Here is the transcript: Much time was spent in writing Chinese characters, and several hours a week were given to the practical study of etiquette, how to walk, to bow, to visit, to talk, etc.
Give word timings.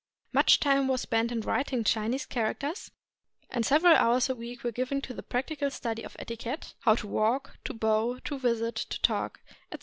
Much 0.33 0.59
time 0.59 0.87
was 0.87 1.01
spent 1.01 1.31
in 1.31 1.41
writing 1.41 1.83
Chinese 1.83 2.25
characters, 2.25 2.89
and 3.51 3.63
several 3.63 3.95
hours 3.97 4.31
a 4.31 4.35
week 4.35 4.63
were 4.63 4.71
given 4.71 4.99
to 4.99 5.13
the 5.13 5.21
practical 5.21 5.69
study 5.69 6.01
of 6.03 6.15
etiquette, 6.17 6.73
how 6.79 6.95
to 6.95 7.05
walk, 7.05 7.59
to 7.63 7.71
bow, 7.71 8.17
to 8.23 8.39
visit, 8.39 8.75
to 8.75 8.99
talk, 9.03 9.41
etc. 9.71 9.79